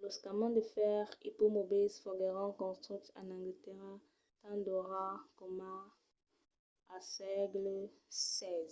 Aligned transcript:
los 0.00 0.16
camins 0.24 0.54
de 0.56 0.62
fèrre 0.74 1.14
ipomobils 1.28 2.00
foguèron 2.04 2.50
construches 2.62 3.14
en 3.20 3.26
anglatèrra 3.36 3.92
tant 4.42 4.58
d'ora 4.64 5.06
coma 5.38 5.74
al 6.94 7.02
sègle 7.14 7.76
xvi 8.34 8.66